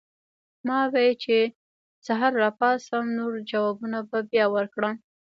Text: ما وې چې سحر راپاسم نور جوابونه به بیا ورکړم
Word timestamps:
ما 0.67 0.79
وې 0.93 1.07
چې 1.23 1.37
سحر 2.05 2.31
راپاسم 2.43 3.05
نور 3.17 3.31
جوابونه 3.51 3.99
به 4.09 4.19
بیا 4.31 4.45
ورکړم 4.55 4.95